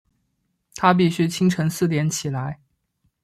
[0.73, 2.59] 她必须清晨四点起来